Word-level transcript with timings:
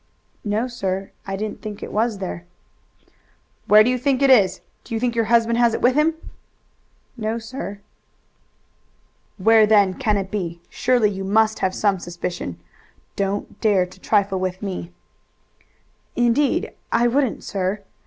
"No, 0.43 0.67
sir, 0.67 1.11
I 1.27 1.35
didn't 1.35 1.61
think 1.61 1.83
it 1.83 1.91
was 1.93 2.17
there." 2.17 2.47
"Where 3.67 3.83
do 3.83 3.91
you 3.91 3.99
think 3.99 4.23
it 4.23 4.31
is? 4.31 4.61
Do 4.83 4.95
you 4.95 4.99
think 4.99 5.13
your 5.15 5.25
husband 5.25 5.59
has 5.59 5.75
it 5.75 5.81
with 5.83 5.93
him?" 5.93 6.15
"No, 7.17 7.37
sir." 7.37 7.81
"Where 9.37 9.67
then 9.67 9.93
can 9.93 10.17
it 10.17 10.31
be? 10.31 10.59
Surely 10.71 11.11
you 11.11 11.23
must 11.23 11.59
have 11.59 11.75
some 11.75 11.99
suspicion. 11.99 12.59
Don't 13.15 13.61
dare 13.61 13.85
to 13.85 13.99
trifle 13.99 14.39
with 14.39 14.63
me." 14.63 14.91
"Indeed 16.15 16.71
I 16.91 17.07
wouldn't, 17.07 17.43
sir. 17.43 17.83